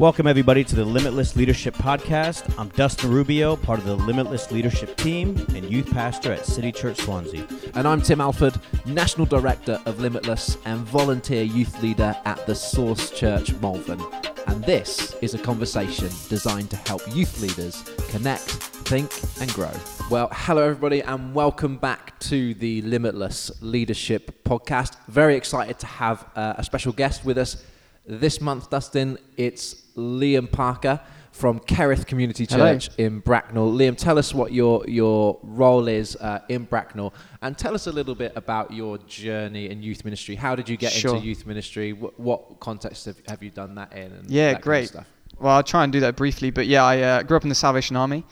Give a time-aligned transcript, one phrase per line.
[0.00, 2.58] Welcome, everybody, to the Limitless Leadership Podcast.
[2.58, 6.96] I'm Dustin Rubio, part of the Limitless Leadership team and youth pastor at City Church
[6.96, 7.46] Swansea.
[7.74, 13.10] And I'm Tim Alford, National Director of Limitless and volunteer youth leader at the Source
[13.10, 14.00] Church Malvern.
[14.46, 19.12] And this is a conversation designed to help youth leaders connect, think,
[19.42, 19.70] and grow.
[20.10, 24.96] Well, hello, everybody, and welcome back to the Limitless Leadership Podcast.
[25.08, 27.62] Very excited to have uh, a special guest with us
[28.06, 29.18] this month, Dustin.
[29.36, 31.00] It's Liam Parker
[31.32, 33.06] from Kerith Community Church Hello.
[33.06, 33.70] in Bracknell.
[33.72, 37.92] Liam, tell us what your your role is uh, in Bracknell, and tell us a
[37.92, 40.34] little bit about your journey in youth ministry.
[40.34, 41.14] How did you get Sure.
[41.14, 41.92] into youth ministry?
[41.92, 44.12] What, what context have, have you done that in?
[44.12, 44.88] And Yeah, that kind of great.
[44.88, 45.06] stuff?
[45.38, 47.54] Well, I'll try and do that briefly, but yeah, I uh, grew up in the
[47.54, 48.24] Salvation Army,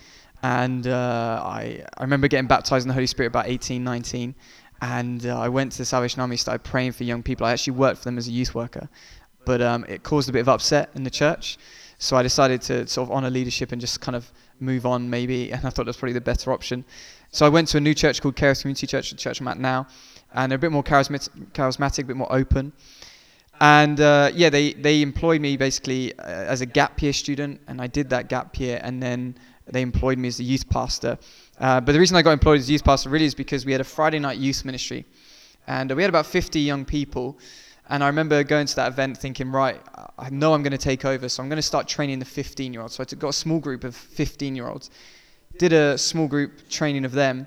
[0.42, 4.34] and uh, I I remember getting baptized in the Holy Spirit about 18, 19,
[4.82, 7.46] and uh, I went to the Salvation Army, started praying for young people.
[7.46, 8.88] I actually worked for them as a youth worker,
[9.48, 11.56] but um, it caused a bit of upset in the church,
[11.96, 14.30] so I decided to sort of honor leadership and just kind of
[14.60, 16.84] move on maybe, and I thought that was probably the better option.
[17.30, 19.58] So I went to a new church called Kerith Community Church, the church I'm at
[19.58, 19.86] now,
[20.34, 22.72] and they're a bit more charismatic, charismatic a bit more open.
[23.58, 27.80] And uh, yeah, they, they employed me basically uh, as a gap year student, and
[27.80, 29.34] I did that gap year, and then
[29.66, 31.16] they employed me as a youth pastor.
[31.58, 33.72] Uh, but the reason I got employed as a youth pastor really is because we
[33.72, 35.06] had a Friday night youth ministry,
[35.66, 37.38] and we had about 50 young people.
[37.88, 39.80] And I remember going to that event thinking, right,
[40.18, 42.72] I know I'm going to take over, so I'm going to start training the 15
[42.72, 42.94] year olds.
[42.94, 44.90] So I got a small group of 15 year olds,
[45.56, 47.46] did a small group training of them,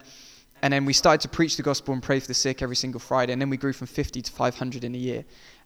[0.62, 3.00] and then we started to preach the gospel and pray for the sick every single
[3.00, 3.34] Friday.
[3.34, 5.26] And then we grew from 50 to 500 in a year.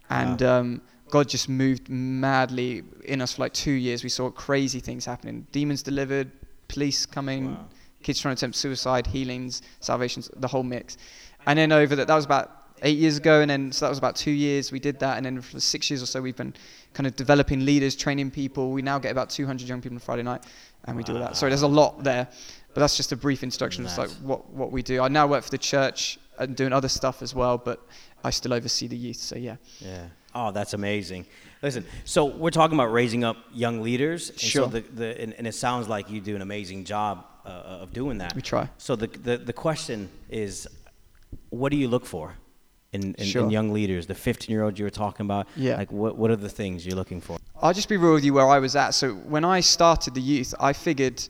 [0.10, 4.04] And um, God just moved madly in us for like two years.
[4.04, 6.32] We saw crazy things happening demons delivered,
[6.68, 7.58] police coming,
[8.04, 10.98] kids trying to attempt suicide, healings, salvations, the whole mix.
[11.46, 13.42] And then over that, that was about eight years ago.
[13.42, 15.18] And then, so that was about two years we did that.
[15.18, 16.54] And then for six years or so, we've been
[16.94, 18.72] kind of developing leaders, training people.
[18.72, 20.44] We now get about 200 young people on Friday night.
[20.86, 21.36] And we do that.
[21.36, 22.28] Sorry, there's a lot there.
[22.74, 25.02] But that's just a brief introduction of like what, what we do.
[25.02, 27.82] I now work for the church and doing other stuff as well, but
[28.24, 29.18] I still oversee the youth.
[29.18, 29.56] So yeah.
[29.80, 30.08] Yeah.
[30.36, 31.26] Oh, that's amazing.
[31.62, 34.30] Listen, so we're talking about raising up young leaders.
[34.30, 34.66] And Sure.
[34.66, 37.94] So the, the, and, and it sounds like you do an amazing job uh, of
[37.94, 38.36] doing that.
[38.36, 38.70] We try.
[38.78, 40.68] So the, the, the question is,
[41.50, 42.36] what do you look for
[42.94, 43.44] in, in, Sure.
[43.44, 44.08] in young leaders?
[44.08, 45.48] The 15 year old you were talking about.
[45.56, 45.78] Yeah.
[45.78, 47.38] Like, what, what are the things you're looking for?
[47.62, 48.92] I'll just be real with you where I was at.
[48.94, 51.28] So when I started the youth, I figured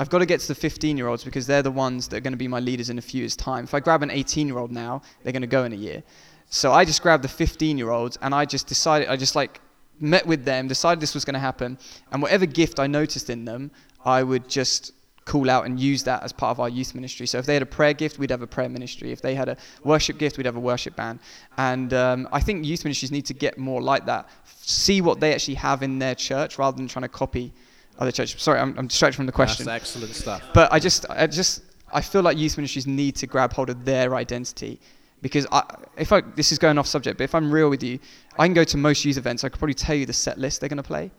[0.00, 2.20] I've got to get to the 15 year olds because they're the ones that are
[2.20, 3.64] going to be my leaders in a few years' time.
[3.64, 6.02] If I grab an 18 year old now, they're going to go in a year.
[6.48, 9.60] So I just grabbed the 15 year olds and I just decided, I just like
[10.00, 11.78] met with them, decided this was going to happen.
[12.10, 13.70] And whatever gift I noticed in them,
[14.04, 14.92] I would just
[15.24, 17.26] call out and use that as part of our youth ministry.
[17.26, 19.12] So if they had a prayer gift, we'd have a prayer ministry.
[19.12, 21.20] If they had a worship gift, we'd have a worship band.
[21.56, 24.28] And um, I think youth ministries need to get more like that.
[24.62, 27.52] See what they actually have in their church rather than trying to copy
[27.98, 28.42] other churches.
[28.42, 29.66] Sorry, I'm, I'm distracted from the question.
[29.66, 30.42] That's excellent stuff.
[30.54, 31.62] But I just, I just,
[31.92, 34.80] I feel like youth ministries need to grab hold of their identity,
[35.20, 35.62] because I,
[35.96, 37.98] if I, this is going off subject, but if I'm real with you,
[38.38, 39.44] I can go to most youth events.
[39.44, 41.10] I could probably tell you the set list they're going to play,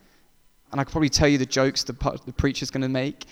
[0.72, 1.94] and I could probably tell you the jokes the
[2.26, 3.28] the preacher's going to make.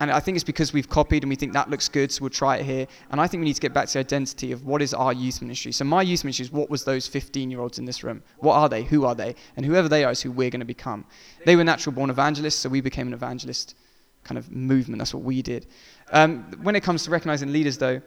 [0.00, 2.30] And I think it's because we've copied and we think that looks good, so we'll
[2.30, 2.86] try it here.
[3.10, 5.12] And I think we need to get back to the identity of what is our
[5.12, 5.70] youth ministry.
[5.72, 8.22] So my youth ministry is what was those 15 year olds in this room?
[8.38, 8.82] What are they?
[8.82, 9.36] Who are they?
[9.56, 11.04] And whoever they are is who we're going to become.
[11.46, 13.76] They were natural born evangelists, so we became an evangelist
[14.24, 14.98] kind of movement.
[14.98, 15.66] That's what we did.
[16.10, 18.00] Um, when it comes to recognizing leaders, though,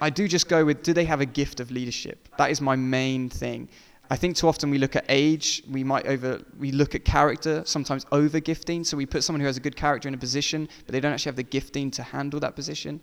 [0.00, 2.28] I do just go with do they have a gift of leadership?
[2.38, 3.68] That is my main thing.
[4.10, 7.62] I think too often we look at age, we might over, we look at character,
[7.66, 8.82] sometimes over gifting.
[8.84, 11.12] So we put someone who has a good character in a position, but they don't
[11.12, 13.00] actually have the gifting to handle that position.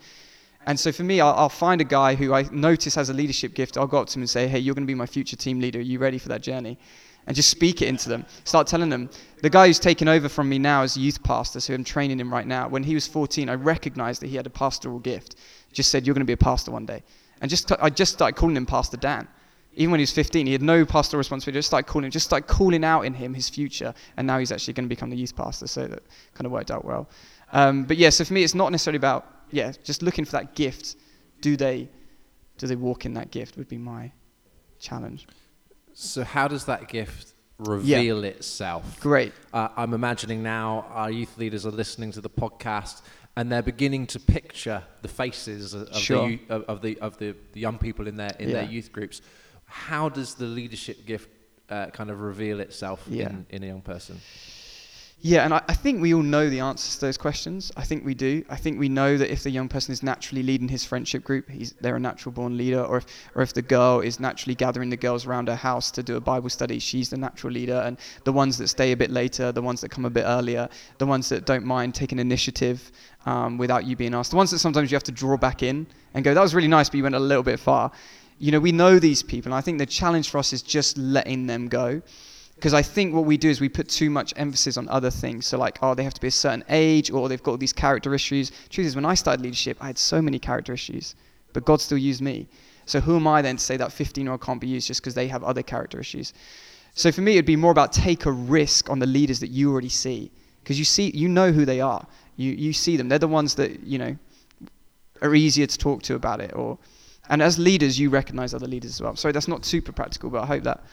[0.65, 3.53] And so for me, I'll, I'll find a guy who I notice has a leadership
[3.53, 3.77] gift.
[3.77, 5.59] I'll go up to him and say, hey, you're going to be my future team
[5.59, 5.77] leader.
[5.77, 6.79] Are you ready for that journey?
[7.27, 8.25] And just speak it into them.
[8.44, 9.09] Start telling them.
[9.41, 12.19] The guy who's taken over from me now is a youth pastor, so I'm training
[12.19, 12.67] him right now.
[12.67, 15.35] When he was 14, I recognized that he had a pastoral gift.
[15.71, 17.03] Just said, you're going to be a pastor one day.
[17.41, 19.27] And just I just started calling him Pastor Dan.
[19.75, 21.58] Even when he was 15, he had no pastoral responsibility.
[21.58, 24.74] Just started calling, just started calling out in him his future, and now he's actually
[24.74, 25.68] going to become the youth pastor.
[25.68, 27.10] So that kind of worked out well.
[27.51, 30.56] Um, but yeah, so for me, it's not necessarily about yeah, just looking for that
[30.56, 30.95] gift.
[31.42, 31.89] Do they,
[32.57, 33.57] do they walk in that gift?
[33.57, 34.12] Would be my
[34.80, 35.27] challenge.
[35.94, 39.00] So how does that gift reveal itself?
[39.00, 39.33] Great.
[39.54, 43.01] Uh, I'm imagining now our youth leaders are listening to the podcast
[43.38, 46.30] and they're beginning to picture the faces of, Sure.
[46.30, 49.21] the, of, the of the, the young people in their in their youth groups.
[49.65, 51.29] How does the leadership gift
[51.69, 53.29] uh, kind of reveal itself Yeah.
[53.29, 54.19] in, in a young person?
[55.21, 57.71] Yeah, and I, I think we all know the answers to those questions.
[57.75, 58.44] I think we do.
[58.47, 61.50] I think we know that if the young person is naturally leading his friendship group,
[61.50, 64.89] he's, they're a natural born leader, or if, or if the girl is naturally gathering
[64.91, 67.81] the girls around her house to do a Bible study, she's the natural leader.
[67.85, 70.69] And the ones that stay a bit later, the ones that come a bit earlier,
[71.00, 72.91] the ones that don't mind taking initiative
[73.25, 75.88] um, without you being asked, the ones that sometimes you have to draw back in
[76.13, 77.91] and go, that was really nice, but you went a little bit far.
[78.37, 80.97] You know, we know these people, and I think the challenge for us is just
[80.97, 82.01] letting them go
[82.55, 85.45] because I think what we do is we put too much emphasis on other things.
[85.45, 87.73] So like, oh, they have to be a certain age, or they've got all these
[87.73, 88.51] character issues.
[88.69, 91.15] Truth is, when I started leadership, I had so many character issues,
[91.53, 92.47] but God still used me.
[92.85, 95.27] So who am I then to say that 15-year-old can't be used just because they
[95.27, 96.33] have other character issues?
[96.93, 99.71] So for me, it'd be more about take a risk on the leaders that you
[99.71, 100.31] already see,
[100.63, 102.07] because you see, you know who they are.
[102.37, 103.09] You you see them.
[103.09, 104.17] They're the ones that you know
[105.21, 106.77] are easier to talk to about it, or
[107.30, 109.16] and as leaders, you recognize other leaders as well.
[109.16, 110.83] Sorry, that's not super practical, but I hope that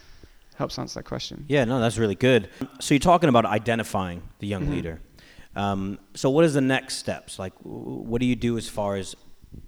[0.56, 1.44] helps answer that question.
[1.48, 2.48] Yeah, no, that's really good.
[2.80, 4.72] So you're talking about identifying the young Mm-hmm.
[4.72, 5.00] leader.
[5.56, 7.38] Um, so what is the next steps?
[7.38, 9.14] Like, what do you do as far as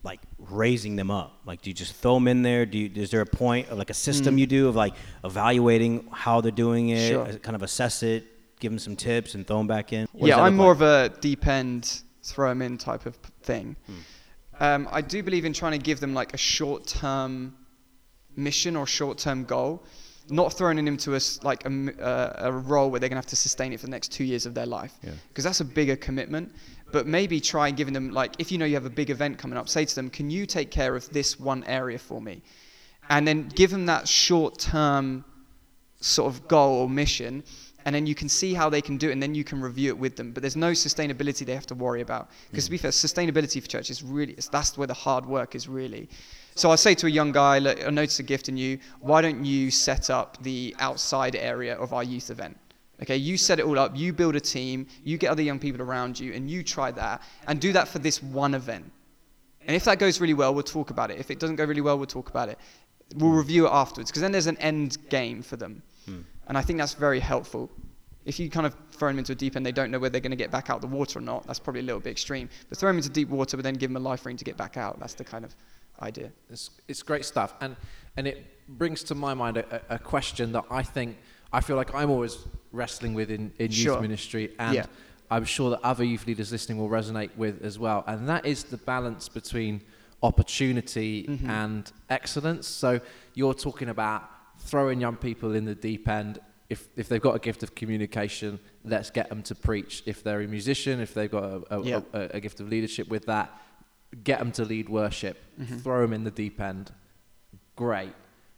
[0.03, 1.41] like raising them up?
[1.45, 2.65] Like, do you just throw them in there?
[2.65, 4.95] Do you, is there a point of like a system you do of like
[5.25, 7.09] evaluating how they're doing it, Mm.
[7.09, 7.23] Sure.
[7.27, 8.25] uh, kind of assess it,
[8.61, 10.07] give them some tips, and throw them back in?
[10.13, 10.77] What yeah, I'm more like?
[11.11, 13.77] of a deep end, throw them in type of thing.
[14.61, 17.55] Um, I do believe in trying to give them like a short term
[18.37, 19.85] mission or short term goal,
[20.31, 23.37] not throwing them into a like a, uh, a role where they're gonna have to
[23.37, 25.11] sustain it for the next two years of their life, Yeah.
[25.29, 26.53] because that's a bigger commitment.
[26.93, 29.59] But maybe try giving them like if you know you have a big event coming
[29.59, 32.43] up, say to them, "Can you take care of this one area for me?"
[33.11, 35.25] And then give them that short term
[36.01, 37.43] sort of goal or mission
[37.85, 39.91] and then you can see how they can do it and then you can review
[39.91, 40.33] it with them.
[40.33, 42.31] But there's no sustainability they have to worry about.
[42.51, 42.83] Because to be hmm.
[42.83, 46.09] fair sustainability for church is really it's, that's where the hard work is really.
[46.57, 48.79] So i say to a young guy look i notice a gift in you.
[49.01, 52.57] Why don't you set up the outside area of our youth event?
[53.03, 55.83] Okay you set it all up you build a team you get other young people
[55.83, 58.91] around you and you try that and do that for this one event.
[59.67, 61.19] And if that goes really well, we'll talk about it.
[61.19, 62.59] If it doesn't go really well, we'll talk about it.
[63.17, 65.83] We'll review it afterwards because then there's an end game for them.
[66.05, 66.21] Hmm.
[66.49, 67.71] And I think that's very helpful.
[68.25, 70.21] If you kind of throw them into a deep end, they don't know whether they're
[70.21, 71.47] going to get back out the water or not.
[71.47, 72.49] That's probably a little bit extreme.
[72.69, 74.57] But throw them into deep water, but then give them a life ring to get
[74.57, 74.99] back out.
[74.99, 75.55] That's the kind of
[76.01, 76.33] idea.
[76.51, 77.77] It's, it's great stuff, and
[78.17, 81.17] and it brings to my mind a, a question that I think
[81.53, 82.39] I feel like I'm always
[82.73, 84.01] wrestling with in, in youth Sure.
[84.01, 84.87] ministry, and Yeah.
[85.31, 88.05] I'm sure that other youth leaders listening will resonate with as well.
[88.07, 89.83] And that is the balance between
[90.23, 91.51] opportunity Mm-hmm.
[91.51, 92.67] and excellence.
[92.67, 93.01] So
[93.35, 94.23] you're talking about
[94.59, 96.39] throwing young people in the deep end.
[96.71, 100.03] If, if they've got a gift of communication, let's get them to preach.
[100.07, 102.01] If they're a musician, if they've got a, a, Yeah.
[102.13, 103.53] a, a gift of leadership with that,
[104.23, 105.77] get them to lead worship, Mm-hmm.
[105.79, 106.91] throw them in the deep end.
[107.77, 108.13] Great.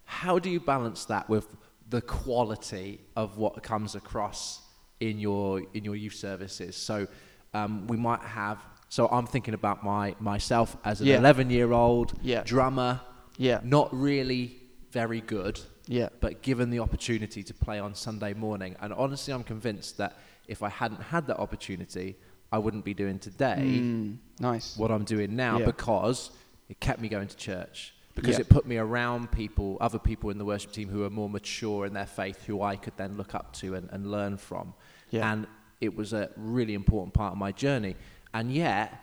[0.05, 1.47] How do you balance that with
[1.89, 4.61] the quality of what comes across
[4.99, 6.75] in your in your youth services?
[6.77, 7.07] So
[7.53, 8.59] um, we might have.
[8.89, 11.17] So I'm thinking about my myself as an Yeah.
[11.17, 12.43] 11 year old Yeah.
[12.43, 13.01] drummer,
[13.37, 13.59] Yeah.
[13.63, 14.57] not really
[14.91, 16.09] very good, Yeah.
[16.19, 18.75] but given the opportunity to play on Sunday morning.
[18.81, 20.17] And honestly, I'm convinced that
[20.47, 22.15] if I hadn't had that opportunity,
[22.51, 24.77] I wouldn't be doing today Mm, nice.
[24.77, 25.65] what I'm doing now Yeah.
[25.65, 26.31] because
[26.69, 27.93] it kept me going to church.
[28.15, 28.41] Because Yeah.
[28.41, 31.85] it put me around people, other people in the worship team who are more mature
[31.85, 34.73] in their faith, who I could then look up to and, and learn from.
[35.11, 35.31] Yeah.
[35.31, 35.47] And
[35.81, 37.95] it was a really important part of my journey.
[38.33, 38.93] And yet,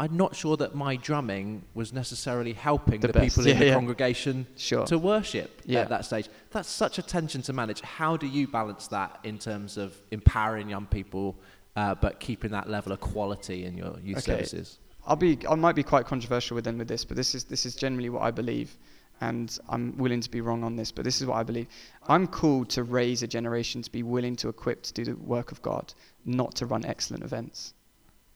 [0.00, 3.74] I'm not sure that my drumming was necessarily helping The the, people in the yeah.
[3.74, 4.86] congregation Sure.
[4.86, 5.80] to worship Yeah.
[5.80, 6.28] at that stage.
[6.52, 7.80] That's such a tension to manage.
[7.80, 11.36] How do you balance that in terms of empowering young people,
[11.74, 14.36] uh, but keeping that level of quality in your youth Okay.
[14.38, 14.78] services?
[15.04, 17.66] I'll be I might be quite controversial with them with this, but this is this
[17.66, 18.76] is generally what I believe,
[19.20, 21.66] and I'm willing to be wrong on this, but this is what I believe.
[22.06, 25.50] I'm called to raise a generation to be willing to equip to do the work
[25.50, 25.92] of God,
[26.24, 27.74] not to run excellent events.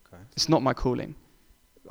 [0.06, 0.22] Okay.
[0.34, 1.14] It's not my calling.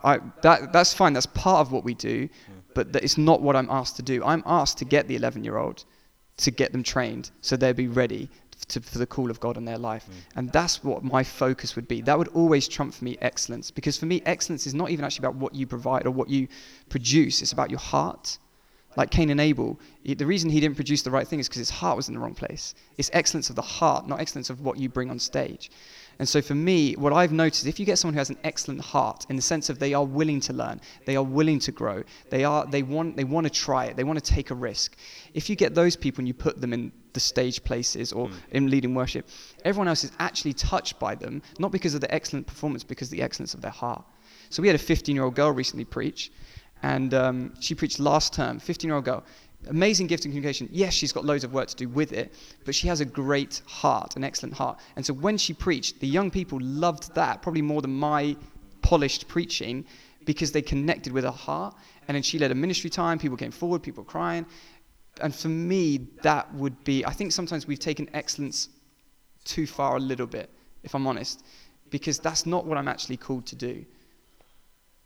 [0.04, 1.14] I, that, that's fine.
[1.14, 2.30] That's part of what we do,
[2.74, 4.24] but that it's not what I'm asked to do.
[4.24, 5.86] I'm asked to get the 11 year old,
[6.38, 8.30] to get them trained so they'll be ready
[8.70, 10.06] to, for the call of God in their life.
[10.06, 10.14] Mm.
[10.36, 12.02] And that's what my focus would be.
[12.02, 15.28] That would always trump for me excellence because for me, excellence is not even actually
[15.28, 16.48] about what you provide or what you
[16.90, 18.38] produce, it's about your heart.
[18.98, 21.60] Like Cain and Abel, he- the reason he didn't produce the right thing is because
[21.60, 22.76] his heart was in the wrong place.
[22.98, 25.72] It's excellence of the heart, not excellence of what you bring on stage.
[26.20, 28.82] And so for me, what I've noticed, if you get someone who has an excellent
[28.82, 32.04] heart, in the sense of they are willing to learn, they are willing to grow,
[32.30, 34.98] they are they want they want to try it, they want to take a risk.
[35.34, 38.34] If you get those people and you put them in the stage places or mm.
[38.52, 39.28] in leading worship,
[39.66, 43.18] everyone else is actually touched by them, not because of the excellent performance, because of
[43.18, 44.06] the excellence of their heart.
[44.50, 46.32] So we had a 15-year-old girl recently preach,
[46.84, 49.24] and um, she preached last term, 15-year-old girl,
[49.70, 50.68] amazing gift in communication.
[50.72, 52.34] Yes, she's got loads of work to do with it,
[52.66, 54.80] but she has a great heart, an excellent heart.
[54.96, 58.36] And so when she preached, the young people loved that probably more than my
[58.82, 59.86] polished preaching
[60.26, 61.76] because they connected with her heart.
[62.08, 64.46] And then she led a ministry time, people came forward, people crying.
[65.22, 68.70] And for me, that would be, I think sometimes we've taken excellence
[69.44, 70.50] too far a little bit,
[70.84, 71.44] if I'm honest,
[71.90, 73.86] because that's not what I'm actually called to do.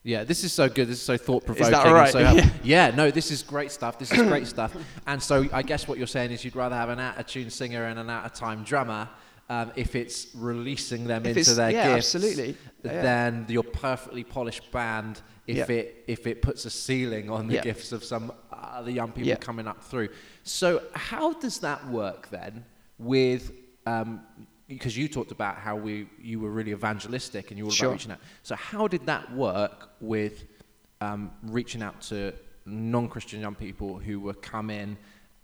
[0.06, 0.88] Yeah, this is so good.
[0.88, 1.74] This is so thought provoking.
[1.74, 2.12] all right?
[2.12, 2.50] So yeah.
[2.64, 3.98] yeah, no, this is great stuff.
[3.98, 4.72] This is great stuff.
[5.08, 7.50] And so I guess what you're saying is you'd rather have an out of tune
[7.50, 9.10] singer and an out of time drummer
[9.50, 12.56] um, if it's releasing them If into their yeah, gifts absolutely.
[12.84, 13.02] Yeah.
[13.02, 15.76] than your perfectly polished band if Yeah.
[15.76, 17.62] it if it puts a ceiling on the Yeah.
[17.62, 20.10] gifts of some other young people coming up through.
[20.44, 22.64] So how does that work then
[23.00, 23.52] with
[23.88, 24.22] um,
[24.68, 27.88] because you talked about how we you were really evangelistic and you were all Sure.
[27.90, 28.20] about reaching out.
[28.44, 30.46] So how did that work with
[31.02, 32.34] um, reaching out to
[32.66, 34.98] non-Christian young people who were coming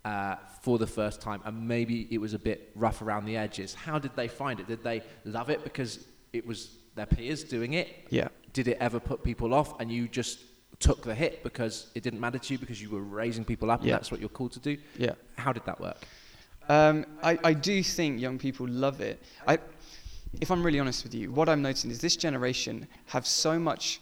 [0.04, 3.74] uh, for the first time and maybe it was a bit rough around the edges?
[3.74, 4.66] How did they find it?
[4.66, 7.88] Did they love it because it was their peers doing it?
[8.10, 8.28] Yeah.
[8.52, 10.40] Did it ever put people off and you just
[10.80, 13.82] took the hit because it didn't matter to you because you were raising people up
[13.82, 14.76] and that's what you're called to do?
[14.98, 15.12] Yeah.
[15.36, 15.98] How did that work?
[16.68, 19.22] Um, I, I do think young people love it.
[19.46, 19.58] I,
[20.40, 24.00] if I'm really honest with you, what I'm noticing is this generation have so much,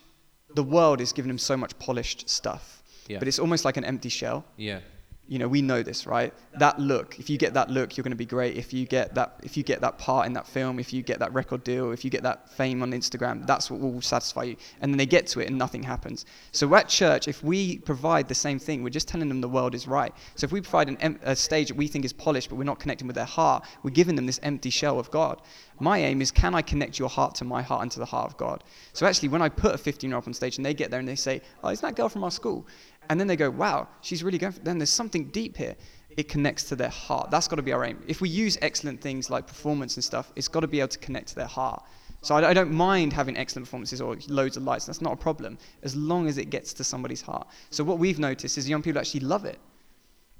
[0.55, 3.19] the world is giving them so much polished stuff, Yeah.
[3.19, 4.45] but it's almost like an empty shell.
[4.57, 4.81] Yeah.
[5.31, 6.35] You know, we know this, right?
[6.59, 8.57] That look, if you get that look, you're going to be great.
[8.57, 11.21] If you get that, if you get that part in that film, if you get
[11.21, 14.57] that record deal, if you get that fame on Instagram, that's what will satisfy you.
[14.81, 16.27] And then they get to it and nothing happens.
[16.51, 19.73] So at church, if we provide the same thing, we're just telling them the world
[19.73, 20.13] is right.
[20.35, 22.81] So if we provide an a stage that we think is polished, but we're not
[22.81, 25.41] connecting with their heart, we're giving them this empty shell of God.
[25.79, 28.31] My aim is, can I connect your heart to my heart and to the heart
[28.31, 28.65] of God?
[28.93, 31.01] So actually, when I put a 15 year old on stage and they get there
[31.01, 32.67] and they say, "Oh, isn't that girl from our school?"
[33.11, 35.75] And then they go, wow, she's really going for Then there's something deep here.
[36.17, 37.31] It connects to their heart.
[37.33, 38.01] That's got to be our aim.
[38.07, 40.99] If we use excellent things like performance and stuff, it's got to be able to
[40.99, 41.83] connect to their heart.
[42.23, 44.87] So I, I don't mind having excellent performances or loads of lights.
[44.87, 47.49] That's not a problem, as long as it gets to somebody's heart.
[47.71, 49.59] So what we've noticed is young people actually love it.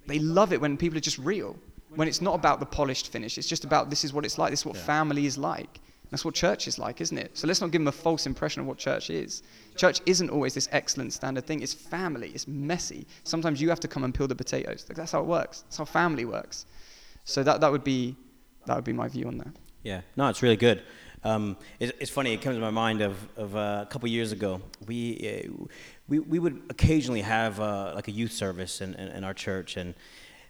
[0.07, 1.57] They love it when people are just real.
[1.97, 3.37] When it's not about the polished finish.
[3.37, 4.51] It's just about this is what it's like.
[4.51, 5.81] This is what family is like.
[6.11, 7.39] That's what church is like, isn't it?
[7.39, 9.43] So let's not give them a false impression of what church is.
[9.77, 11.63] Church isn't always this excellent standard thing.
[11.63, 12.33] It's family.
[12.35, 13.07] It's messy.
[13.23, 14.85] Sometimes you have to come and peel the potatoes.
[14.89, 15.63] Like, That's how it works.
[15.63, 16.67] That's how family works.
[17.25, 18.17] So that, that would be
[18.67, 19.55] that would be my view on that.
[19.83, 20.83] Yeah, no, it's really good.
[21.23, 22.33] Um, it's, it's funny.
[22.33, 24.61] It comes to my mind of, of uh, a couple of years ago.
[24.87, 25.67] We, uh,
[26.09, 29.77] we we would occasionally have uh, like a youth service in, in, in our church,
[29.77, 29.95] and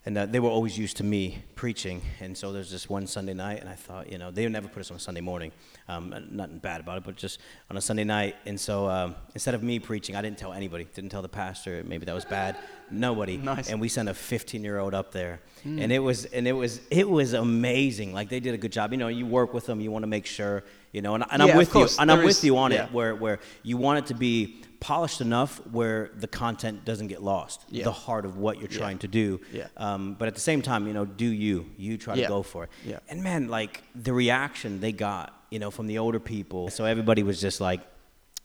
[0.07, 2.01] and uh, they were always used to me preaching.
[2.21, 4.67] And so there's this one Sunday night, and I thought, you know, they would never
[4.67, 5.53] put us on a Sunday morning.
[5.89, 7.39] Um, nothing bad about it, but just
[7.69, 8.37] on a Sunday night.
[8.47, 10.87] And so um, instead of me preaching, I didn't tell anybody.
[10.95, 11.83] Didn't tell the pastor.
[11.87, 12.57] Maybe that was bad.
[12.91, 13.37] Nobody.
[13.37, 13.69] Nice.
[13.69, 16.81] And we sent a 15 year old up there, and it was and it was
[16.91, 18.15] it was amazing.
[18.15, 18.93] Like they did a good job.
[18.93, 19.81] You know, you work with them.
[19.81, 20.65] You want to make sure.
[20.93, 21.87] You know, and, and Yeah, I'm with you.
[22.01, 22.87] And I'm there with you on yeah.
[22.87, 22.93] it.
[22.93, 27.61] Where where you want it to be polished enough where the content doesn't get lost.
[27.69, 27.85] Yeah.
[27.85, 28.79] The heart of what you're Yeah.
[28.79, 29.41] trying to do.
[29.53, 29.67] Yeah.
[29.77, 31.67] Um, but at the same time, you know, do you?
[31.77, 32.23] You try Yeah.
[32.25, 32.71] to go for it.
[32.87, 32.99] Yeah.
[33.09, 36.71] And man, like the reaction they got, you know, from the older people.
[36.71, 37.81] So everybody was just like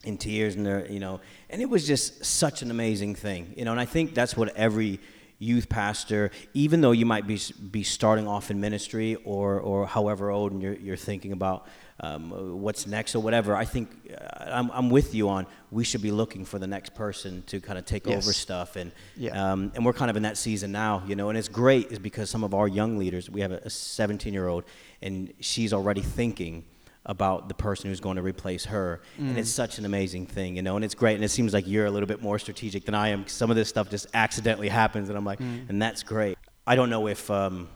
[0.04, 3.64] in tears and they're, you know, and it was just such an amazing thing, you
[3.66, 5.00] know, and I think that's what every
[5.40, 7.40] youth pastor, even though you might be
[7.72, 11.68] be starting off in ministry or or however old and you're you're thinking about
[12.02, 16.02] um, what's next or whatever, I think uh, I'm I'm with you on we should
[16.02, 18.24] be looking for the next person to kind of take Yes.
[18.24, 19.52] over stuff and Yeah.
[19.54, 22.00] um, and we're kind of in that season now, you know, and it's great is
[22.00, 24.66] because some of our young leaders, we have a 17 year old
[25.02, 26.66] and she's already thinking
[27.08, 29.00] about the person who's going to replace her.
[29.20, 31.14] And it's such an amazing thing, you know, and it's great.
[31.16, 33.28] And it seems like you're a little bit more strategic than I am.
[33.28, 36.36] Some of this stuff just accidentally happens, and I'm like, and that's great.
[36.66, 37.70] I don't know if um,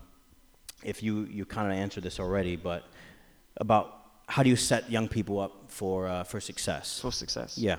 [0.83, 2.85] if you you kind of answered this already, but
[3.57, 3.98] about
[4.29, 6.99] how do you set young people up for uh, for success?
[6.99, 7.57] For success.
[7.57, 7.77] Yeah,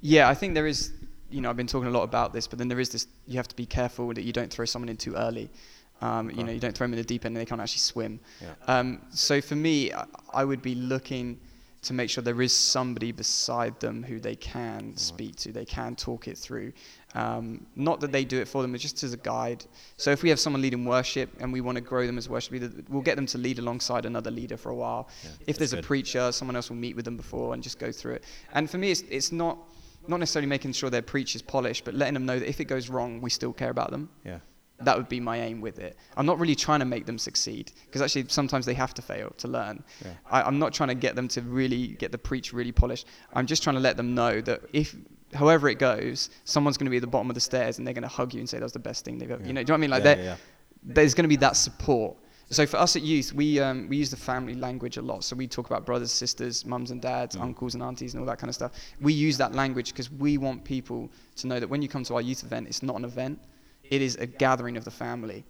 [0.00, 0.92] Yeah, I think there is,
[1.30, 3.36] you know, I've been talking a lot about this, but then there is this, you
[3.36, 5.50] have to be careful that you don't throw someone in too early.
[6.02, 7.78] Um, you know, you don't throw them in the deep end and they can't actually
[7.78, 8.20] swim.
[8.42, 8.52] Yeah.
[8.66, 11.40] Um, so for me, I, I would be looking
[11.82, 15.96] to make sure there is somebody beside them who they can speak to, they can
[15.96, 16.72] talk it through.
[17.16, 19.64] Um, not that they do it for them, but just as a guide.
[19.96, 22.52] So if we have someone leading worship and we want to grow them as worship
[22.52, 25.08] leader, we'll get them to lead alongside another leader for a while.
[25.46, 25.84] if there's good.
[25.84, 28.24] a preacher, someone else will meet with them before and just go through it.
[28.52, 29.56] And for me, it's, it's not
[30.08, 32.66] not necessarily making sure their preach is polished, but letting them know that if it
[32.66, 34.08] goes wrong, we still care about them.
[34.24, 34.38] yeah,
[34.82, 35.96] That would be my aim with it.
[36.16, 39.30] I'm not really trying to make them succeed because actually sometimes they have to fail
[39.38, 39.82] to learn.
[40.04, 40.12] Yeah.
[40.30, 43.06] I, I'm not trying to get them to really get the preach really polished.
[43.34, 44.94] I'm just trying to let them know that if
[45.36, 47.94] however it goes, someone's going to be at the bottom of the stairs and they're
[47.94, 49.42] going to hug you and say that was the best thing they've ever.
[49.42, 49.48] Yeah.
[49.48, 50.04] You know, do you know what I mean?
[50.04, 50.36] Like Yeah, yeah,
[50.82, 52.16] there's going to be that support.
[52.50, 55.24] So for us at youth, we um, we use the family language a lot.
[55.24, 57.42] So we talk about brothers, sisters, mums and dads, Mm.
[57.42, 58.70] uncles and aunties, and all that kind of stuff.
[59.00, 62.14] We use that language because we want people to know that when you come to
[62.14, 63.40] our youth event, it's not an event;
[63.90, 65.44] it is a gathering of the family.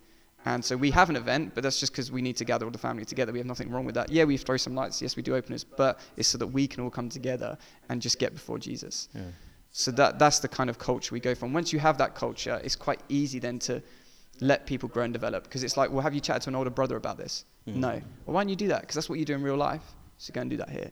[0.47, 2.71] And so we have an event, but that's just because we need to gather all
[2.71, 3.31] the family together.
[3.33, 4.11] We have nothing wrong with that.
[4.11, 5.03] Yeah, we throw some lights.
[5.03, 7.59] Yes, we do openers, but it's so that we can all come together
[7.91, 9.09] and just get before Jesus.
[9.13, 9.23] Yeah.
[9.79, 11.53] So that that's the kind of culture we go from.
[11.53, 13.83] Once you have that culture, it's quite easy then to
[14.41, 16.71] let people grow and develop because it's like, well, have you chatted to an older
[16.71, 17.45] brother about this?
[17.69, 17.77] Mm.
[17.77, 17.91] No.
[17.91, 18.81] Well, why don't you do that?
[18.81, 19.83] Because that's what you do in real life.
[20.17, 20.91] So go and do that here,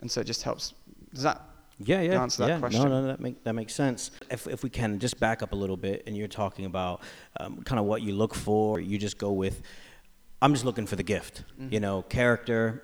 [0.00, 0.74] and so it just helps.
[1.14, 1.40] Does that?
[1.78, 2.58] Yeah, yeah, answer that yeah.
[2.58, 2.82] question.
[2.82, 4.10] No, no, that make that makes sense.
[4.28, 7.02] If if we can just back up a little bit, and you're talking about
[7.38, 9.62] um, kind of what you look for, you just go with.
[10.42, 11.44] I'm just looking for the gift.
[11.60, 11.74] Mm-hmm.
[11.74, 12.82] You know, character.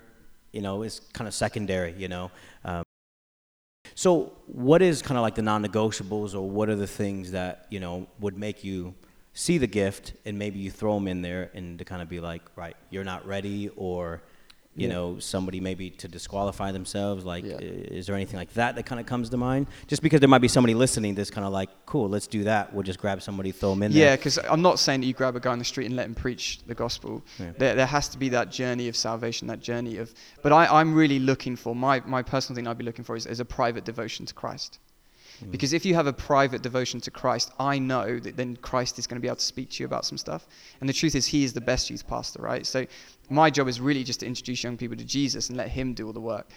[0.53, 1.93] You know, is kind of secondary.
[1.97, 2.31] You know.
[2.63, 2.83] Um,
[4.03, 7.79] so, what is kind of like the non-negotiables, or what are the things that you
[7.79, 8.93] know would make you
[9.31, 12.19] see the gift, and maybe you throw them in there, and to kind of be
[12.19, 14.21] like, right, you're not ready, or
[14.75, 14.93] you Yeah.
[14.95, 17.23] know, somebody maybe to disqualify themselves.
[17.25, 17.57] Like, Yeah.
[17.59, 19.67] is there anything like that that kind of comes to mind?
[19.87, 22.73] Just because there might be somebody listening that's kind of like, cool, let's do that.
[22.73, 25.35] We'll just grab somebody, throw them in Yeah, because I'm not saying that you grab
[25.35, 27.23] a guy on the street and let him preach the gospel.
[27.39, 27.51] Yeah.
[27.57, 30.13] There, there has to be that journey of salvation, that journey of.
[30.41, 32.67] But I, I'm really looking for my my personal thing.
[32.67, 34.79] I'd be looking for is, is a private devotion to Christ.
[35.41, 35.51] Mm.
[35.51, 39.07] Because if you have a private devotion to Christ, I know that then Christ is
[39.07, 40.47] going to be able to speak to you about some stuff.
[40.79, 42.65] And the truth is, He is the best youth pastor, right?
[42.65, 42.85] So
[43.29, 46.07] my job is really just to introduce young people to Jesus and let Him do
[46.07, 46.49] all the work.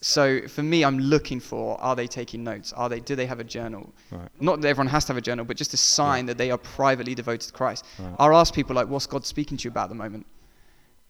[0.00, 2.72] So for me, I'm looking for: Are they taking notes?
[2.72, 3.00] Are they?
[3.00, 3.92] Do they have a journal?
[4.10, 4.28] Right.
[4.40, 6.58] Not that everyone has to have a journal, but just a sign that they are
[6.58, 7.86] privately devoted to Christ.
[7.98, 8.14] Right.
[8.18, 10.26] I'll ask people like, "What's God speaking to you about at the moment?"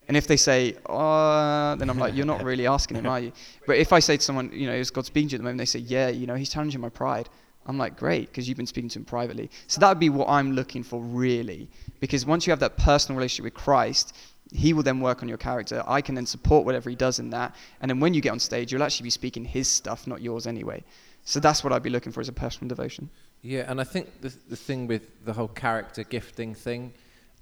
[0.07, 3.31] And if they say, uh, then I'm like, you're not really asking him, are you?
[3.65, 5.43] But if I say to someone, you know, is God speaking to you at the
[5.43, 5.57] moment?
[5.57, 7.27] They say, yeah, you know, he's challenging my pride.
[7.65, 9.49] I'm like, great, because you've been speaking to him privately.
[9.65, 11.67] So that would be what I'm looking for, really.
[11.99, 14.15] Because once you have that personal relationship with Christ,
[14.53, 15.83] he will then work on your character.
[15.87, 17.55] I can then support whatever he does in that.
[17.81, 20.45] And then when you get on stage, you'll actually be speaking his stuff, not yours
[20.45, 20.83] anyway.
[21.23, 23.09] So that's what I'd be looking for as a personal devotion.
[23.41, 26.93] Yeah, and I think the, the thing with the whole character gifting thing,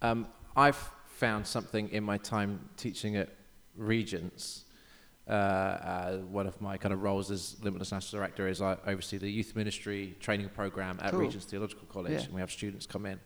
[0.01, 0.89] um, I've
[1.23, 3.29] found something in my time teaching at
[3.77, 4.65] Regents.
[5.25, 9.17] Uh, uh, one of my kind of roles as Limitless National Director is I oversee
[9.17, 11.21] the youth ministry training program at Cool.
[11.21, 12.25] Regents Theological College, Yeah.
[12.25, 13.21] and we have students come in.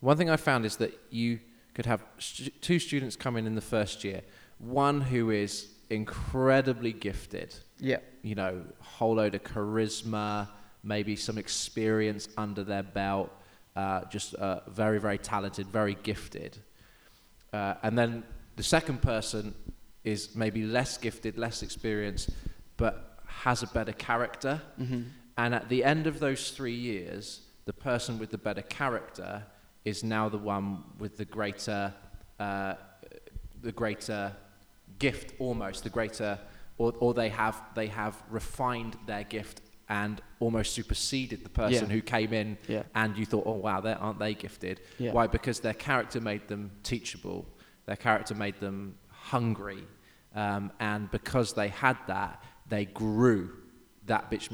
[0.00, 1.40] One thing I found is that you
[1.74, 4.20] could have stu- two students come in in the first year,
[4.58, 8.00] one who is incredibly gifted, Yeah.
[8.22, 10.48] you know, whole load of charisma,
[10.82, 13.30] maybe some experience under their belt,
[13.74, 16.58] uh, just uh, very, very talented, very gifted.
[17.52, 18.24] Uh, and then
[18.56, 19.54] the second person
[20.04, 22.30] is maybe less gifted, less experienced,
[22.76, 24.60] but has a better character.
[24.80, 25.02] Mm-hmm.
[25.36, 29.44] And at the end of those three years, the person with the better character
[29.84, 31.94] is now the one with the greater,
[32.40, 32.74] uh,
[33.62, 34.32] the greater
[34.98, 36.38] gift, almost the greater,
[36.78, 41.94] or, or they have they have refined their gift and almost superseded the person Yeah.
[41.94, 42.82] who came in, Yeah.
[42.94, 44.80] and you thought, oh wow, they aren't they gifted?
[44.98, 45.12] Yeah.
[45.12, 45.26] Why?
[45.26, 47.46] Because their character made them teachable.
[47.86, 49.82] Their character made them hungry,
[50.34, 53.50] um, and because they had that, they grew
[54.06, 54.48] that bit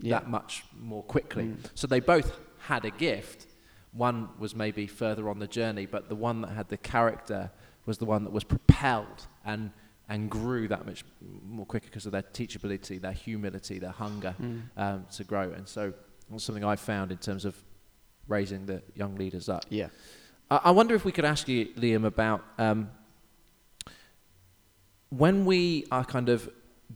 [0.00, 0.18] Yeah.
[0.20, 1.44] that much more quickly.
[1.44, 1.70] Mm.
[1.74, 3.46] So they both had a gift.
[3.92, 7.50] One was maybe further on the journey, but the one that had the character
[7.86, 9.70] was the one that was propelled and
[10.08, 11.04] and grew that much
[11.46, 14.62] more quicker because of their teachability, their humility, their hunger Mm.
[14.76, 15.50] um, to grow.
[15.52, 15.92] And so
[16.30, 17.54] that's something I found in terms of
[18.26, 19.66] raising the young leaders up.
[19.68, 19.88] Yeah.
[20.50, 22.90] I, I wonder if we could ask you, Liam, about um,
[25.10, 26.48] when we are kind of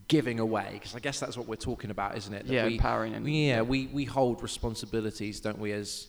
[0.08, 2.46] giving away, because I guess that's what we're talking about, isn't it?
[2.46, 6.08] That Yeah, we, empowering and- yeah, we, we hold responsibilities, don't we, as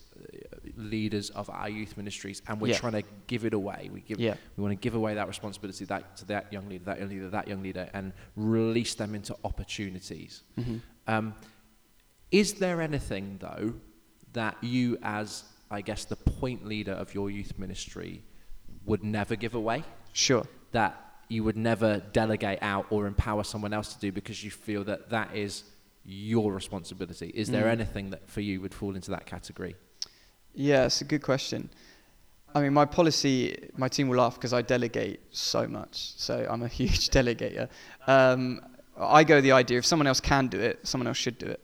[0.76, 2.78] leaders of our youth ministries, and we're Yeah.
[2.78, 3.90] trying to give it away.
[3.94, 4.36] We give, Yeah.
[4.58, 7.30] we want to give away that responsibility that, to that young leader, that young leader,
[7.30, 10.44] that young leader, and release them into opportunities.
[10.58, 10.78] Mm-hmm.
[11.08, 11.36] Um,
[12.32, 13.76] is there anything, though,
[14.34, 18.24] that you, as I guess the point leader of your youth ministry,
[18.86, 19.84] would never give away?
[20.14, 20.46] Sure.
[20.72, 24.84] That you would never delegate out or empower someone else to do because you feel
[24.86, 25.64] that that is
[26.06, 27.30] your responsibility?
[27.34, 27.72] Is there Mm.
[27.72, 29.76] anything that for you would fall into that category?
[30.54, 31.70] Yeah, it's a good question.
[32.56, 36.14] I mean, my policy, my team will laugh because I delegate so much.
[36.18, 37.70] So I'm a huge delegator.
[38.08, 38.62] Um,
[38.98, 41.60] I go the idea if someone else can do it, someone else should do it.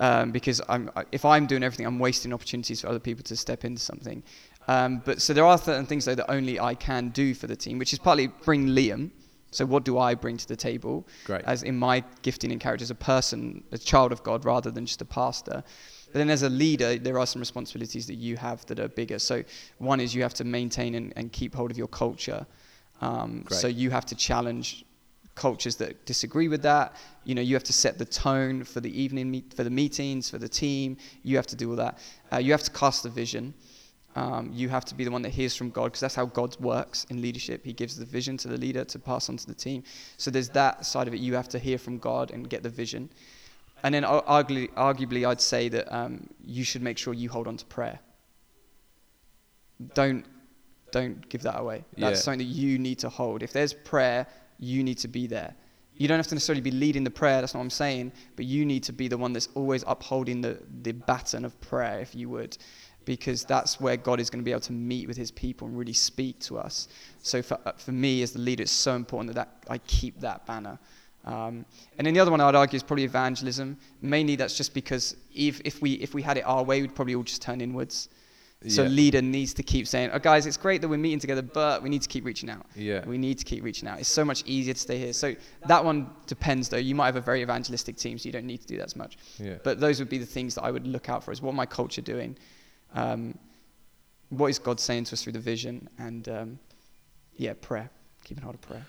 [0.00, 3.64] Um, because I'm, if I'm doing everything, I'm wasting opportunities for other people to step
[3.64, 4.22] into something.
[4.66, 7.56] Um, but so there are certain things though that only I can do for the
[7.56, 9.10] team, which is partly bring Liam.
[9.52, 11.06] So what do I bring to the table?
[11.24, 11.44] Great.
[11.44, 14.84] As in my gifting and character as a person, a child of God, rather than
[14.84, 15.62] just a pastor.
[16.14, 19.18] But then as a leader, there are some responsibilities that you have that are bigger.
[19.18, 19.42] So
[19.78, 22.46] one is you have to maintain and, and keep hold of your culture.
[23.00, 24.84] Um, so you have to challenge
[25.34, 26.94] cultures that disagree with that.
[27.24, 30.30] You know, you have to set the tone for the evening, meet, for the meetings,
[30.30, 30.98] for the team.
[31.24, 31.98] You have to do all that.
[32.32, 33.52] Uh, you have to cast the vision.
[34.14, 36.56] Um, you have to be the one that hears from God because that's how God
[36.60, 37.64] works in leadership.
[37.64, 39.82] He gives the vision to the leader to pass on to the team.
[40.16, 41.18] So there's that side of it.
[41.18, 43.10] You have to hear from God and get the vision.
[43.82, 47.56] And then arguably, arguably I'd say that um, you should make sure you hold on
[47.56, 47.98] to prayer.
[49.94, 50.24] Don't
[50.92, 51.84] don't give that away.
[51.98, 52.22] That's Yeah.
[52.22, 53.42] something that you need to hold.
[53.42, 54.28] If there's prayer,
[54.60, 55.56] you need to be there.
[55.96, 58.44] You don't have to necessarily be leading the prayer, that's not what I'm saying, but
[58.44, 62.14] you need to be the one that's always upholding the, the baton of prayer, if
[62.14, 62.56] you would,
[63.04, 65.76] because that's where God is going to be able to meet with his people and
[65.76, 66.88] really speak to us.
[67.22, 70.20] So for, uh, for me as the leader, it's so important that, that I keep
[70.20, 70.78] that banner.
[71.24, 71.64] Um,
[71.98, 73.78] and then the other one I'd argue is probably evangelism.
[74.02, 77.14] Mainly that's just because if, if, we, if we had it our way, we'd probably
[77.14, 78.08] all just turn inwards.
[78.66, 78.88] So Yeah.
[78.88, 81.90] leader needs to keep saying, "Oh, guys, it's great that we're meeting together, but we
[81.90, 82.64] need to keep reaching out.
[82.74, 83.04] Yeah.
[83.04, 83.98] we need to keep reaching out.
[84.00, 85.12] It's so much easier to stay here.
[85.12, 85.34] So
[85.66, 86.78] that one depends, though.
[86.78, 88.96] You might have a very evangelistic team, so you don't need to do that as
[88.96, 89.18] much.
[89.38, 89.56] Yeah.
[89.62, 91.66] But those would be the things that I would look out for: is what my
[91.66, 92.38] culture doing,
[92.94, 93.38] um,
[94.30, 96.58] what is God saying to us through the vision, and um,
[97.36, 97.90] yeah, prayer.
[98.24, 98.86] Keeping hold of prayer.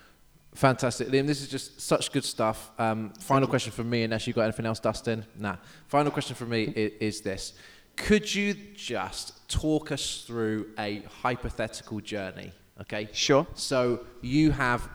[0.56, 1.28] Fantastic, Liam.
[1.28, 2.72] This is just such good stuff.
[2.80, 5.26] Um, final question from me, unless you've got anything else, Dustin.
[5.38, 5.58] Nah.
[5.88, 7.54] Final question from me is, is this:
[7.98, 12.54] Could you just talk us through a hypothetical journey?
[12.82, 13.10] Okay.
[13.12, 13.46] Sure.
[13.54, 14.90] So you have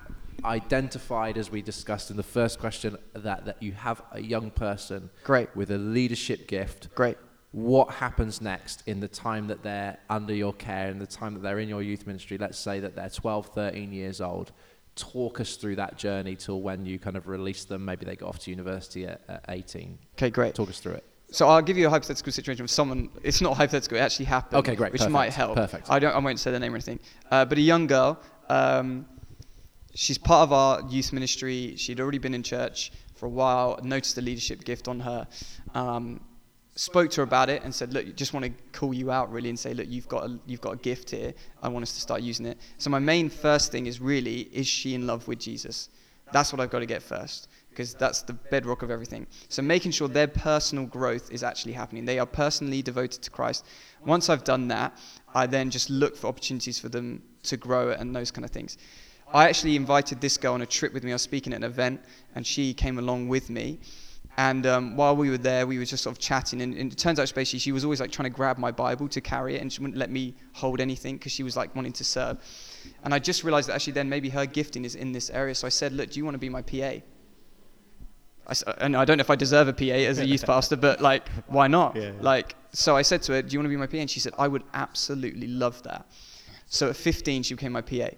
[0.45, 5.11] identified, as we discussed in the first question, that that you have a young person
[5.25, 5.55] Great.
[5.55, 6.95] with a leadership gift.
[6.95, 7.19] Great.
[7.53, 11.43] What happens next in the time that they're under your care, in the time that
[11.43, 12.39] they're in your youth ministry?
[12.39, 14.53] Let's say that they're 12, 13 years old.
[14.97, 17.85] Talk us through that journey till when you kind of release them.
[17.85, 19.99] Maybe they go off to university at, at 18.
[20.15, 20.55] Okay, great.
[20.55, 21.05] Talk us through it.
[21.33, 23.09] So I'll give you a hypothetical situation of someone.
[23.23, 24.59] It's not hypothetical; it actually happened.
[24.59, 25.55] Okay, great, Which perfect, might help.
[25.55, 25.89] perfect.
[25.89, 26.15] I don't.
[26.15, 26.99] I won't say the name or anything.
[27.31, 28.19] Uh, but a young girl.
[28.49, 29.07] Um,
[29.95, 31.77] she's part of our youth ministry.
[31.77, 33.79] She'd already been in church for a while.
[33.83, 35.27] Noticed the leadership gift on her.
[35.75, 36.21] Um,
[36.81, 39.51] spoke to her about it and said, "Look, just want to call you out really
[39.51, 41.35] and say, look, you've got a, you've got a gift here.
[41.63, 44.67] I want us to start using it." So my main first thing is really, is
[44.67, 45.91] she in love with Jesus?
[46.33, 49.27] That's what I've got to get first because that's the bedrock of everything.
[49.49, 52.05] So making sure their personal growth is actually happening.
[52.05, 53.67] They are personally devoted to Christ.
[54.05, 54.97] Once I've done that,
[55.35, 58.79] I then just look for opportunities for them to grow and those kind of things.
[59.33, 61.13] I actually invited this girl on a trip with me.
[61.13, 62.01] I was speaking at an event,
[62.35, 63.79] and she came along with me.
[64.37, 66.63] And um, while we were there, we were just sort of chatting.
[66.63, 69.09] And, and it turns out, basically, she was always like trying to grab my Bible
[69.09, 71.93] to carry it, and she wouldn't let me hold anything because she was like wanting
[71.93, 72.39] to serve.
[73.05, 75.55] And I just realized that actually, then maybe her gifting is in this area.
[75.55, 77.01] So I said, "Look, do you want to be my PA?"
[78.47, 81.01] I and I don't know if I deserve a PA as a youth pastor, but
[81.01, 81.97] like, why not?
[81.97, 82.13] Yeah.
[82.21, 84.21] Like, so I said to her, "Do you want to be my PA?" And she
[84.21, 86.07] said, "I would absolutely love that."
[86.67, 88.11] So at 15, she became my PA.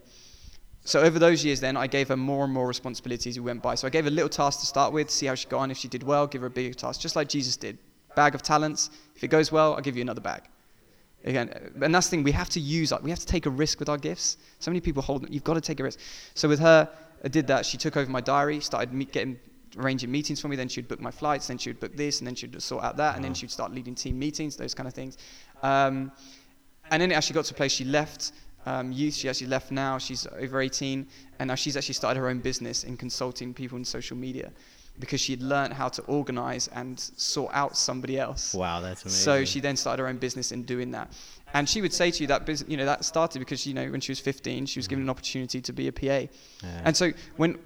[0.84, 3.62] So over those years, then I gave her more and more responsibilities as we went
[3.62, 3.76] by.
[3.76, 5.70] So I gave her a little task to start with, see how she got on.
[5.70, 7.78] If she did well, give her a bigger task, just like Jesus did.
[8.16, 8.90] Bag of talents.
[9.14, 10.42] If it goes well, I'll give you another bag.
[11.24, 12.24] Again, and that's the thing.
[12.24, 12.90] We have to use.
[12.90, 14.38] Like, we have to take a risk with our gifts.
[14.58, 15.24] So many people hold.
[15.30, 16.00] You've got to take a risk.
[16.34, 16.88] So with her,
[17.24, 17.64] I did that.
[17.64, 19.38] She took over my diary, started meet, getting
[19.78, 20.56] arranging meetings for me.
[20.56, 21.46] Then she'd book my flights.
[21.46, 23.72] Then she would book this, and then she'd sort out that, and then she'd start
[23.72, 25.16] leading team meetings, those kind of things.
[25.62, 26.10] Um,
[26.90, 28.32] and then it actually got to a place she left
[28.66, 29.14] um, youth.
[29.14, 29.98] She actually left now.
[29.98, 31.06] She's over 18,
[31.38, 34.52] and now she's actually started her own business in consulting people in social media
[34.98, 38.54] because she'd learned how to organize and sort out somebody else.
[38.54, 39.24] Wow, that's amazing.
[39.24, 41.12] So she then started her own business in doing that.
[41.54, 43.86] And she would say to you that business, you know, that started because you know
[43.90, 46.04] when she was 15, she was given an opportunity to be a PA.
[46.04, 46.28] Yeah.
[46.84, 47.58] And so when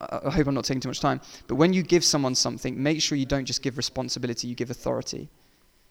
[0.00, 2.80] I I hope I'm not taking too much time, but when you give someone something,
[2.80, 5.28] make sure you don't just give responsibility, you give authority.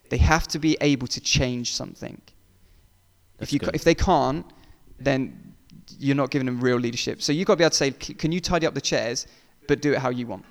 [0.10, 2.22] They have to be able to change something.
[3.42, 4.46] That's if you ca- if they can't,
[5.00, 5.54] then
[6.00, 7.22] you're not giving them real leadership.
[7.22, 9.28] So you've got to be able to say, can you tidy up the chairs,
[9.68, 10.46] but do it how you want?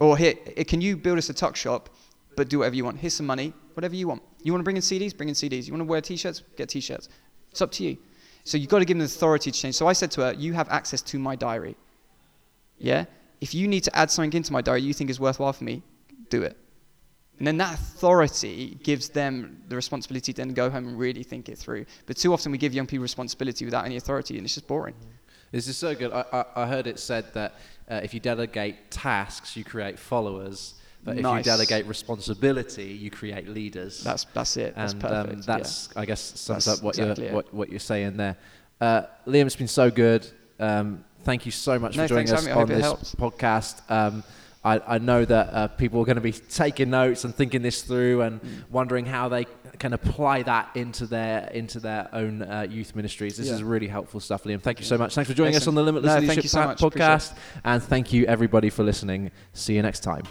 [0.00, 1.90] Or here, eh, can you build us a tuck shop,
[2.36, 2.98] but do whatever you want?
[2.98, 4.22] Here's some money, whatever you want.
[4.42, 5.66] You want to bring in CDs, bring in CDs.
[5.66, 7.08] You want to wear t-shirts, get t-shirts.
[7.50, 7.96] It's up to you.
[8.44, 9.76] So you've got to give them the authority to change.
[9.76, 11.76] So I said to her, you have access to my diary.
[12.78, 13.04] Yeah?
[13.40, 15.82] If you need to add something into my diary you think is worthwhile for me,
[16.28, 16.56] do it.
[17.42, 21.48] And then that authority gives them the responsibility to then go home and really think
[21.48, 21.86] it through.
[22.06, 24.94] But too often we give young people responsibility without any authority, and it's just boring.
[25.50, 26.12] This is so good.
[26.12, 27.54] I, I, I heard it said that
[27.90, 30.74] uh, if you delegate tasks, you create followers.
[31.02, 34.04] But if you delegate responsibility, you create leaders.
[34.04, 34.76] That's that's it.
[34.76, 35.32] That's and perfect.
[35.32, 35.44] um, yeah.
[35.44, 38.36] that's I guess sums That's up what exactly you're what, what you're saying there.
[38.80, 40.24] Uh, Liam, it's been so good.
[40.60, 43.80] Um, thank you so much No, for joining us on this it podcast.
[43.90, 44.22] Um,
[44.64, 47.82] I, I know that uh, people are going to be taking notes and thinking this
[47.82, 48.70] through and Mm.
[48.70, 49.46] wondering how they
[49.78, 53.36] can apply that into their into their own uh, youth ministries.
[53.36, 53.54] This Yeah.
[53.54, 54.60] is really helpful stuff, Liam.
[54.62, 55.14] Thank you so much.
[55.14, 56.82] Thanks for joining us on the Limitless No, thank Leadership you so Pa- much.
[56.82, 59.30] Appreciate podcast, and thank you everybody for listening.
[59.52, 60.22] See you next time.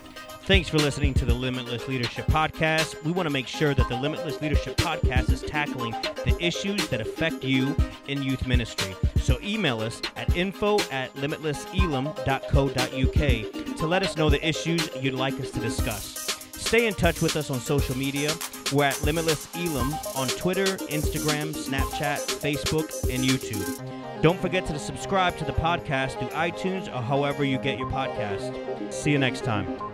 [0.52, 3.02] Thanks for listening to the Limitless Leadership Podcast.
[3.06, 5.94] We want to make sure that the Limitless Leadership Podcast is tackling
[6.26, 7.74] the issues that affect you
[8.10, 8.94] in youth ministry.
[9.22, 15.40] So email us at info at limitlesselim.co.uk to let us know the issues you'd like
[15.40, 16.42] us to discuss.
[16.52, 18.34] Stay in touch with us on social media.
[18.74, 24.22] We're at Limitless Elim on Twitter, Instagram, Snapchat, Facebook, and YouTube.
[24.22, 28.92] Don't forget to subscribe to the podcast through iTunes or however you get your podcast.
[28.92, 29.91] See you next time.